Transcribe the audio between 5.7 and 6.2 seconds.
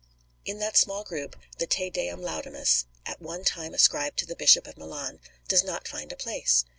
find a